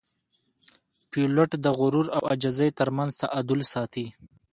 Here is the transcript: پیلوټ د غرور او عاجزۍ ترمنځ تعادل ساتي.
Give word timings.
پیلوټ 1.09 1.51
د 1.63 1.65
غرور 1.77 2.07
او 2.15 2.21
عاجزۍ 2.29 2.69
ترمنځ 2.79 3.11
تعادل 3.21 3.59
ساتي. 3.73 4.05